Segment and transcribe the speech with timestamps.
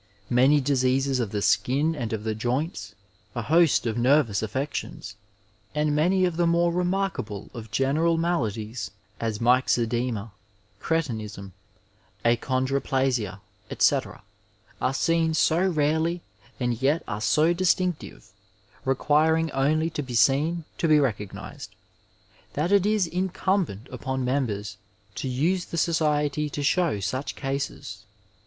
[0.31, 2.95] Many diseases of the skin and of the joints,
[3.35, 5.15] a host of nervous affections,
[5.75, 10.31] and many of the more remark able of general maladies, as mj^oedema,
[10.79, 11.51] cretinism,
[12.25, 14.23] achon droplasia, etc.,
[14.81, 16.23] are seen so rarely
[16.59, 18.31] and yet are so distinctive,
[18.83, 21.75] requiring only to be seen to be recognized,
[22.53, 24.77] that it is in cmnbent upon members
[25.13, 28.05] to use the society to show such cases.